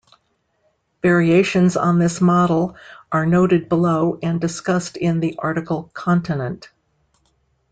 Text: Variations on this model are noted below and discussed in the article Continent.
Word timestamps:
Variations 1.03 1.77
on 1.77 1.99
this 1.99 2.19
model 2.19 2.75
are 3.11 3.27
noted 3.27 3.69
below 3.69 4.17
and 4.23 4.41
discussed 4.41 4.97
in 4.97 5.19
the 5.19 5.35
article 5.37 5.91
Continent. 5.93 6.71